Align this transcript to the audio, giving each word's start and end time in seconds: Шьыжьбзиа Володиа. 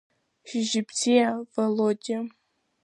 Шьыжьбзиа 0.47 1.29
Володиа. 1.53 2.19